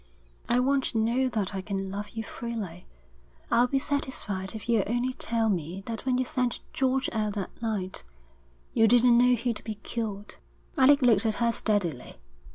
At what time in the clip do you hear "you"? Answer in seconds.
2.09-2.23, 6.17-6.25, 8.73-8.87